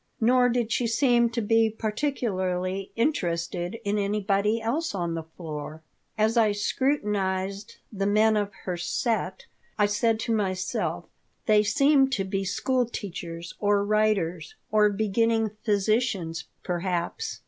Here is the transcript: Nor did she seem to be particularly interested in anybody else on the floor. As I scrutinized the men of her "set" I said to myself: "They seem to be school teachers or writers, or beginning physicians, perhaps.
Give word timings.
Nor 0.19 0.49
did 0.49 0.71
she 0.71 0.87
seem 0.87 1.29
to 1.29 1.41
be 1.41 1.69
particularly 1.69 2.91
interested 2.95 3.77
in 3.83 3.99
anybody 3.99 4.59
else 4.59 4.95
on 4.95 5.13
the 5.13 5.21
floor. 5.21 5.83
As 6.17 6.37
I 6.37 6.53
scrutinized 6.53 7.77
the 7.93 8.07
men 8.07 8.35
of 8.35 8.51
her 8.65 8.77
"set" 8.77 9.45
I 9.77 9.85
said 9.85 10.19
to 10.21 10.33
myself: 10.33 11.05
"They 11.45 11.61
seem 11.61 12.09
to 12.17 12.23
be 12.23 12.43
school 12.43 12.87
teachers 12.87 13.53
or 13.59 13.85
writers, 13.85 14.55
or 14.71 14.89
beginning 14.89 15.51
physicians, 15.63 16.45
perhaps. 16.63 17.39